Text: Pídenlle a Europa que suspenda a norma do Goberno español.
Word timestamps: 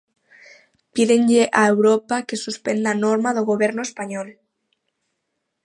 Pídenlle 0.93 1.43
a 1.59 1.63
Europa 1.73 2.25
que 2.27 2.41
suspenda 2.45 2.89
a 2.91 2.99
norma 3.05 3.29
do 3.37 3.47
Goberno 3.51 3.81
español. 3.89 4.29